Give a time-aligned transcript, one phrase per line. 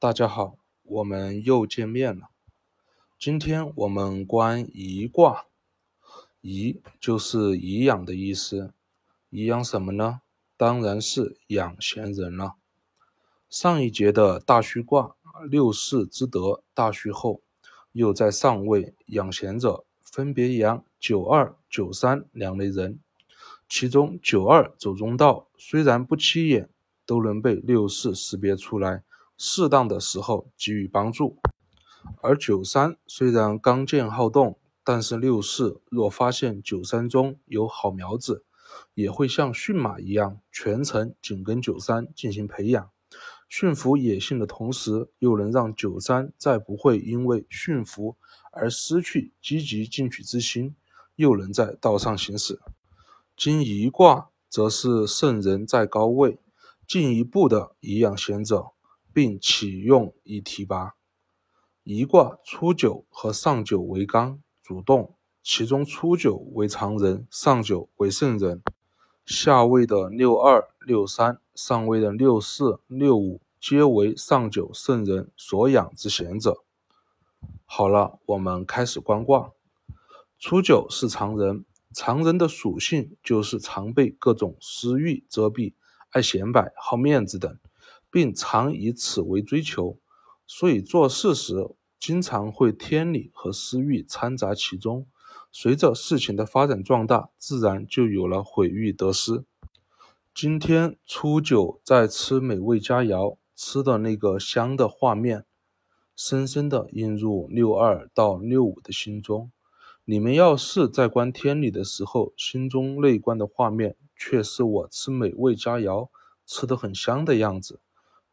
[0.00, 2.28] 大家好，我们又见面了。
[3.18, 5.46] 今天我们观颐卦，
[6.40, 8.72] 颐就是颐养的意思。
[9.30, 10.20] 颐养什么呢？
[10.56, 12.54] 当然是养贤人了。
[13.50, 15.16] 上一节的大虚卦，
[15.50, 17.42] 六世之德大虚后，
[17.90, 23.00] 又在上位养贤者，分别养九二、九三两类人。
[23.68, 26.70] 其中九二走中道，虽然不起眼，
[27.04, 29.02] 都能被六世识别出来。
[29.38, 31.38] 适当的时候给予帮助，
[32.20, 38.44] 而九三虽然刚健好动，但是六四若发现九三中有好苗子，
[38.94, 42.90] 也会像驯马一样全程紧跟九三进行培养，
[43.48, 48.16] 驯服野性的同时，又能让九三再不会因为驯服
[48.50, 50.74] 而失去积极进取之心，
[51.14, 52.60] 又能在道上行驶。
[53.36, 56.40] 今一卦则是圣人在高位，
[56.88, 58.72] 进一步的颐养贤者。
[59.12, 60.94] 并启用以提拔。
[61.82, 68.62] 一卦初九和上九为刚，主动，其中初九为常人，上九为圣人。
[69.24, 76.62] 下位的六二、六三，上位的六四、六五，皆为上九圣人所养之贤者。
[77.64, 79.52] 好了，我们开始观卦。
[80.38, 85.74] 初九是常人，常人的属性就是常被各种私欲遮蔽，
[86.10, 87.58] 爱显摆、好面子等。
[88.10, 89.98] 并常以此为追求，
[90.46, 95.06] 所以做事时经常会天理和私欲掺杂其中。
[95.50, 99.44] 随着事情的发展壮大，自然就有了毁誉得失。
[100.34, 105.44] 今天初九在吃美味佳肴，吃的那个香的画面，
[106.14, 109.50] 深深的印入六二到六五的心中。
[110.04, 116.08] 你们要是在观天理的时候，心中内观的画面却是我吃美味佳肴，
[116.46, 117.80] 吃得很香的样子。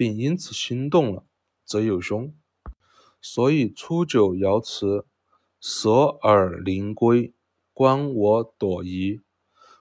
[0.00, 1.26] 并因此心动了，
[1.62, 2.34] 则有凶。
[3.20, 5.04] 所以初九爻辞：
[5.60, 5.90] 舍
[6.22, 7.34] 尔灵龟，
[7.74, 9.20] 观我朵颐。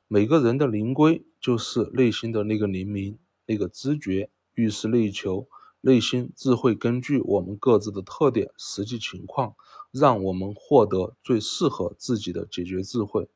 [0.10, 4.30] 每个人的灵龟就是内心的那个灵明，那个知觉。
[4.56, 5.48] 遇事内求，
[5.80, 9.56] 内心自会根据我们各自的特点、实际情况，
[9.90, 13.30] 让我们获得最适合自己的解决智慧。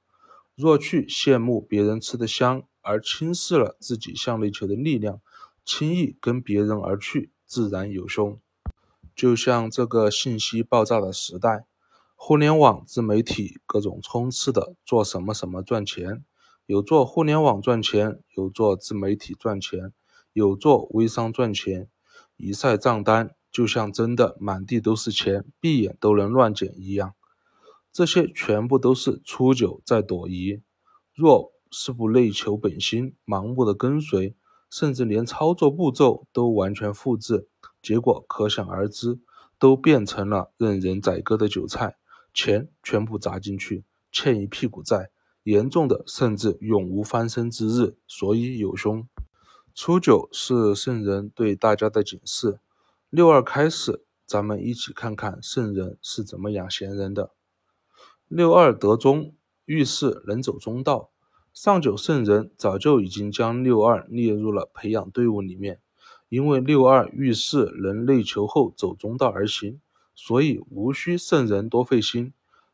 [0.54, 5.22] 若去羡慕别人吃的香，而轻视了自己向内求的力量。
[5.66, 8.40] 轻易跟别人而去，自然有凶。
[9.16, 11.66] 就像这个信息爆炸的时代，
[12.16, 16.24] 互联网自媒体各种充斥的，做什么什么赚钱，
[16.66, 19.94] 有做互联网赚钱，有做自媒体赚钱，
[20.34, 21.90] 有做微商赚钱，
[22.38, 27.14] 一晒账单，就像真的满地都是钱，闭眼都能乱捡一样。
[27.92, 30.62] 这些全部都是初九在躲移。
[31.14, 34.36] 若是不内求本心，盲目的跟随。
[34.74, 37.48] 甚至连操作步骤都完全复制，
[37.80, 39.20] 结果可想而知，
[39.60, 41.98] 都变成了任人宰割的韭菜，
[42.34, 45.12] 钱全部砸进去，欠一屁股债，
[45.44, 47.96] 严重的甚至永无翻身之日。
[48.08, 49.08] 所以有凶。
[49.76, 52.60] 初九是圣人对大家的警示。
[53.12, 57.30] 六二开始，咱们一起看看圣人是怎么养贤人的。
[58.28, 59.36] 六二得中，
[59.66, 61.12] 遇事能走中道。
[61.54, 65.80] 上九圣人早就已经将六二列入了培养队伍里面，
[66.28, 69.80] 因为六二遇事能内求后走中道而行，
[70.16, 72.34] 所以无需圣人多费心，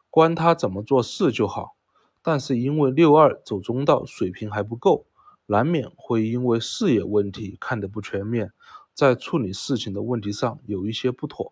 [0.09, 1.75] 观他怎么做事就好。
[2.21, 5.05] 但是因为六二走中道水平还不够，
[5.47, 8.53] 难免会因为视野问题看得不全面，
[8.93, 11.51] 在处理事情的问题上有一些不妥。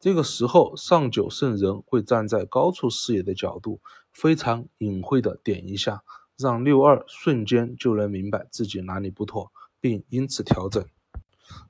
[0.00, 3.80] 这个时候，上九圣人会站在高处视野的角度，
[4.12, 6.02] 非常隐晦的点一下。
[6.38, 9.50] 让六二瞬间就能明白自己哪里不妥，
[9.80, 10.86] 并因此调整。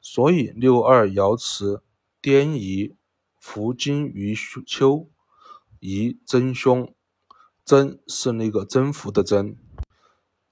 [0.03, 1.83] 所以六二爻辞：
[2.21, 2.95] 颠颐，
[3.41, 4.35] 伏金于
[4.67, 5.09] 丘，
[5.81, 6.95] 颐真凶。
[7.65, 9.57] 真是那个征服的征，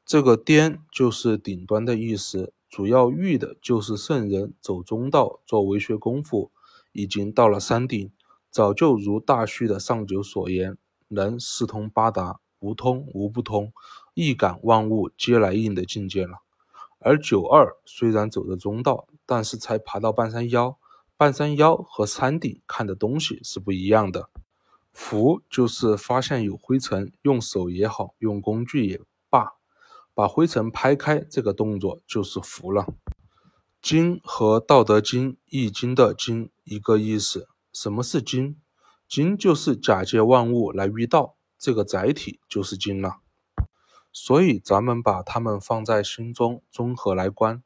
[0.04, 6.50] 这个颠就是顶端的意思，主要喻的就是圣人走中道做为学功夫，
[6.92, 8.10] 已经到了山顶，
[8.50, 10.78] 早就如大序的上九所言，
[11.08, 12.40] 能四通八达。
[12.58, 13.70] 无通无不通，
[14.16, 16.38] 一感万物皆来应的境界了。
[17.00, 20.78] 而九二虽然走的中道，但是才爬到半山腰，
[21.18, 24.30] 半山腰和山顶看的东西是不一样的。
[24.90, 29.52] 扶就是发现有灰尘，用手也好，用工具也罢，
[30.14, 32.86] 把灰尘拍开，这个动作就是扶了。
[33.82, 37.48] 经和道德经、易经的经一个意思。
[37.70, 38.56] 什么是经？
[39.06, 41.36] 经就是假借万物来遇道。
[41.58, 43.18] 这个载体就是经了，
[44.18, 47.62] 所以咱们把他们放在心中综合来观。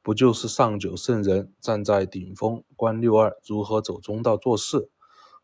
[0.00, 4.88] 不就是上九圣人站在顶峰，观六二如何走中道做事？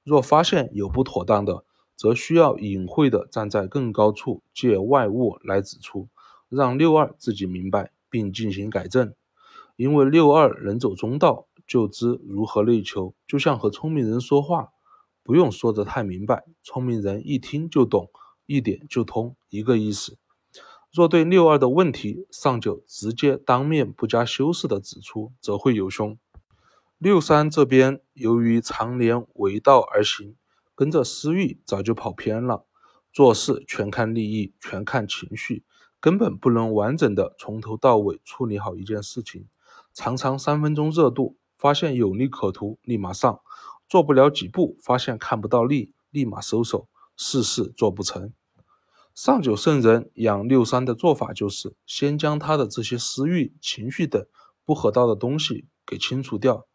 [0.03, 1.65] 若发现有不妥当的，
[1.95, 6.09] 则需要隐晦的站在更高处，借外物来指出，
[6.49, 9.13] 让六二自己明白，并进行改正。
[9.77, 14.71] 因为六二能走中道，就知如何内求，就像和聪明人说话，
[15.23, 18.11] 不用说得太明白，聪明人一听就懂，
[18.47, 20.17] 一点就通，一个意思。
[20.91, 26.19] 若对六二的问题，上九直接当面不加修饰的指出，则会有凶。
[26.97, 30.35] 六三这边由于常年为道而行，
[30.75, 32.65] 跟着私欲早就跑偏了，
[33.13, 35.63] 做事全看利益，全看情绪，
[36.01, 39.47] 根本不能完整的从头到尾处理好一件事情，
[39.93, 43.41] 常常三分钟热度，发现有利可图，立马上，
[43.89, 48.33] 做不了几步，发现看不到利，立马收手，事事做不成。
[49.21, 54.25] 上九圣人养六三的做法就是，先将他的这些私欲、情绪等
[54.65, 56.69] 不合道的东西给清除掉。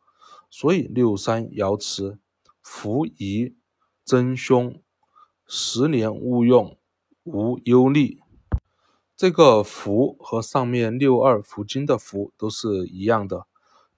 [0.50, 2.20] 所以六三爻辞：
[2.62, 3.56] 福宜
[4.04, 4.84] 真凶，
[5.48, 6.78] 十年勿用，
[7.24, 8.20] 无忧虑。
[9.16, 13.48] 这个福和上面六二福金的福都是一样的，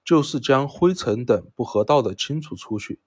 [0.04, 3.00] 就是将灰尘等不合道的清除出去。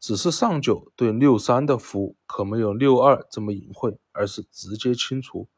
[0.00, 5.48] 只是上九对六三的福可没有六二这么隐晦，而是直接清除。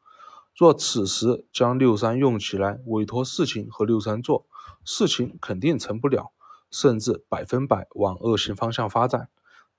[0.55, 4.47] 若此时将六三用起来，委托事情和六三做，
[4.83, 6.33] 事情肯定成不了，
[6.69, 9.29] 甚至百分百往恶性方向发展，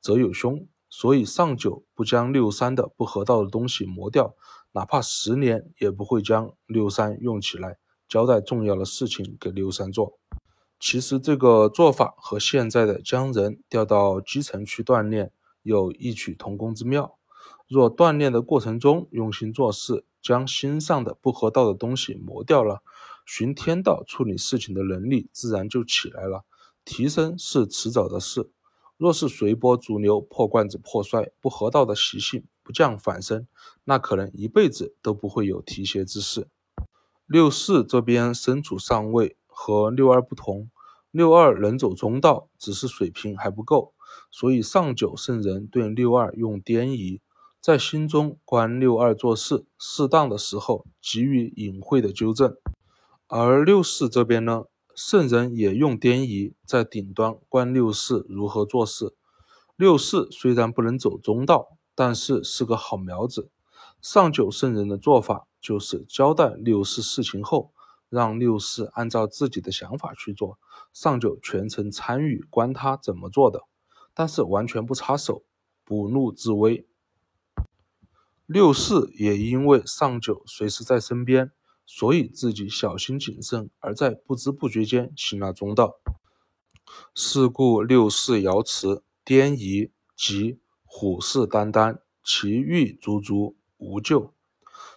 [0.01, 0.67] 则有凶。
[0.89, 4.35] 所以上九不将六三的不合道的东西磨掉，
[4.73, 10.19] 哪怕十年也不会将六三用起来，交代重要的事情给六三做。
[10.85, 15.31] 其实这个做法和现在的将人调到基层去锻炼
[15.63, 17.17] 有异曲同工之妙。
[17.69, 22.83] 若锻炼的过程中用心做事，将心上的不合道的东西磨掉了，
[23.25, 26.45] 循天道处理事情的能力自然就起来了。
[26.85, 28.51] 提升是迟早的事。
[28.97, 33.47] 若是随波逐流、破罐子破摔，不合道的习性不降反升，
[33.85, 36.49] 那可能一辈子都不会有提携之事。
[37.27, 39.37] 六四这边身处上位。
[39.55, 40.71] 和六二不同，
[41.13, 43.93] 六二能走中道，只是水平还不够，
[44.31, 47.21] 所以上九圣人对六二用颠夷，
[47.61, 52.57] 在心中观六二做事，适当的时候给予隐晦的纠正。
[53.27, 54.65] 而六四这边呢，
[54.95, 59.15] 圣人也用颠夷，在顶端观六四如何做事。
[59.77, 63.51] 六四虽然不能走中道，但是是个好苗子。
[64.01, 67.72] 上九圣人的做法就是交代六四事情后。
[68.13, 70.59] 让六四按照自己的想法去做，
[70.93, 73.63] 上九全程参与，观他怎么做的，
[74.13, 75.45] 但是完全不插手，
[75.83, 76.87] 不怒自威。
[78.45, 81.53] 六四也因为上九随时在身边，
[81.87, 85.95] 所以自己小心谨慎，而在不知不觉间行了中道。
[87.15, 94.35] 是故六四爻辞：颠夷即虎视眈眈，其欲足足，无咎。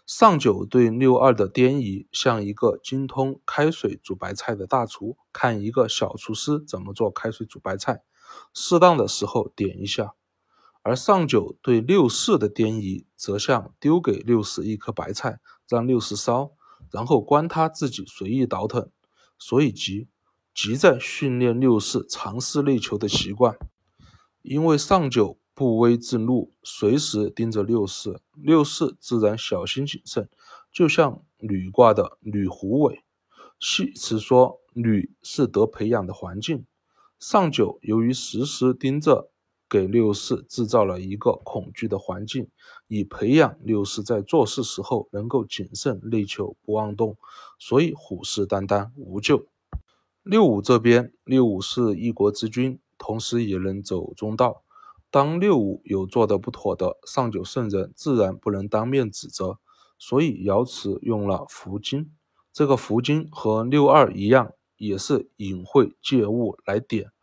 [0.05, 8.03] 上九对六二的颠移，像一个精通开水煮白菜的大厨看一个小厨师怎么做开水煮白菜，
[8.53, 10.13] 适当的时候点一下；
[10.83, 16.51] 而上九对六四的颠移，则像丢给六四一颗白菜，让六四烧，
[16.91, 18.91] 然后关他自己随意倒腾。
[19.39, 20.07] 所以急
[20.53, 23.57] 急在训练六四尝试内求的习惯，
[24.43, 25.39] 因为上九。
[25.55, 30.29] 不威自怒，随时盯着六四，六四自然小心谨慎，
[30.69, 33.03] 就像履卦的履虎尾。
[33.57, 36.65] 系辞说履是得培养的环境，
[37.19, 39.31] 上九由于时时盯着，
[39.69, 42.49] 给六四制造了一个恐惧的环境，
[42.89, 47.15] 以培养六四在做事时候能够谨慎内求，不妄动，
[47.57, 49.45] 所以虎视眈眈，无咎。
[50.21, 54.64] 六五这边，六五是一国之君，同时也能走中道。
[55.15, 59.59] 当六五有做的不妥的，上九圣人自然不能当面指责，
[59.97, 62.11] 所以爻辞用了福金。
[62.51, 67.13] 这个福金和六二一样，也是隐晦借物来点。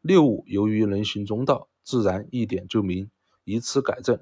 [0.00, 3.10] 六五由于能行中道，自然一点就明，
[3.44, 4.18] 以此改正。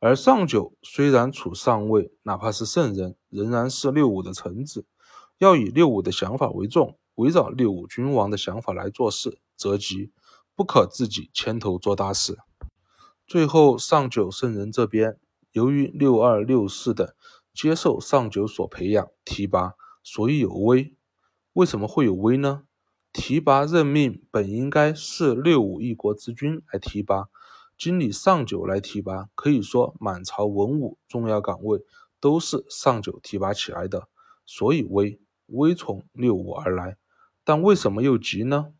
[0.00, 4.86] 而上九虽然处上位，哪怕是圣人，仍然是六五的臣子，
[5.36, 10.12] 要以六五的想法为重，围绕六五君王的想法来做事，则吉，
[10.56, 12.38] 不可自己牵头做大事。
[13.26, 15.18] 最后，上九圣人这边，
[15.52, 17.08] 由于六二六四等
[17.54, 20.94] 接受上九所培养提拔，所以有威。
[21.54, 22.64] 为什么会有威呢？
[23.12, 27.28] 提拔任命本应该是六五一国之君来提拔，
[27.78, 31.80] 经理上九来提拔，可以说满朝文武重要岗位
[32.20, 34.08] 都是上九提拔起来的，
[34.44, 36.98] 所以威威从六五而来。
[37.42, 38.74] 但为什么又急呢？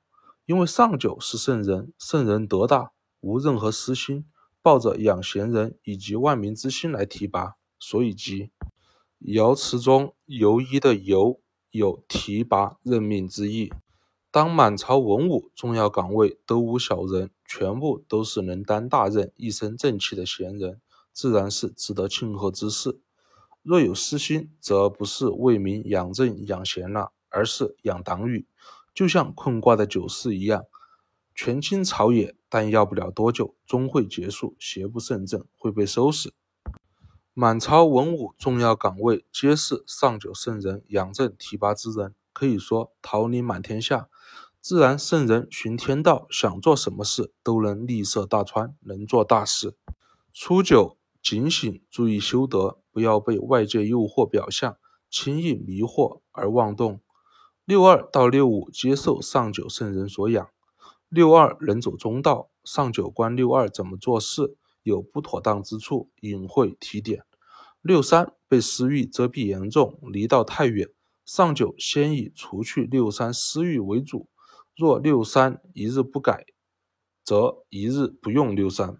[0.44, 4.26] 因为上九是圣人，圣人德大，无任何私心，
[4.64, 8.50] 抱着养贤人以及万民之心来提拔，所以急。
[9.20, 11.38] 爻辞中“游一”的“游”
[11.70, 13.70] 有提拔任命之意。
[14.30, 20.80] 当满朝文武重要岗位都无小人，全部都是能担大任、一身正气的贤人，
[21.12, 23.02] 自然是值得庆贺之事。
[23.62, 28.46] 若有私心，则不是为民养正养贤了，而是养党羽。
[28.94, 30.64] 就像困卦的九四一样，
[31.34, 36.32] 权倾朝野，但要不了多久，终会结束，邪不胜正，会被收拾。
[37.32, 44.08] 满朝文武重要岗位皆是上九圣人养正提拔之人，可以说桃李满天下。
[44.60, 49.76] 自然圣人循天道，想做什么事都能立涉大川，能做大事。
[50.32, 50.96] 初九。
[51.22, 54.76] 警醒，注意修德，不要被外界诱惑表象
[55.08, 57.00] 轻易迷惑而妄动。
[57.64, 60.50] 六二到六五接受上九圣人所养，
[61.14, 67.24] 六二能走中道，上九观六二怎么做事，有不妥当之处，隐晦提点。
[67.82, 70.88] 六三被私欲遮蔽严重，离道太远，
[71.24, 74.28] 上九先以除去六三私欲为主。
[74.76, 76.46] 若六三一日不改，
[77.22, 78.96] 则一日不用六三。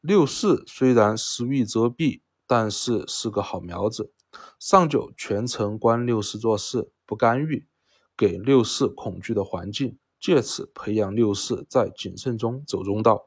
[0.00, 4.12] 六四虽然私欲遮蔽，但是是个好苗子。
[4.58, 7.68] 上九全程观六四做事，不干预，
[8.16, 13.26] 给六四恐惧的环境，借此培养六四在谨慎中走中道。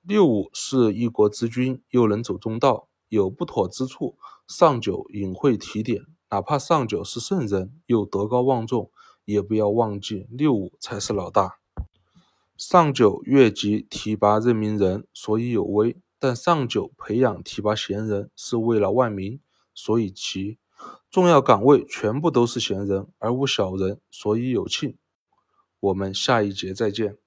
[0.00, 6.06] 六五是一国之君，又能走中道，有不妥之处，上九隐晦提点。
[6.30, 8.92] 哪怕上九是圣人，又德高望重，
[9.24, 11.58] 也不要忘记六五才是老大。
[12.56, 19.40] 上九越级提拔任命人，所以有威；但上九培养提拔贤人，是为了万民，
[19.74, 20.58] 所以奇。
[21.10, 24.96] 重要岗位全部都是贤人，而无小人，所以有庆。
[25.80, 27.19] 我们下一节再见。